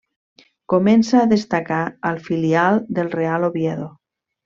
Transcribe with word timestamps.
Comença 0.73 1.19
a 1.19 1.27
destacar 1.35 1.83
al 2.13 2.19
filial 2.31 2.83
del 2.99 3.15
Real 3.21 3.51
Oviedo. 3.53 3.91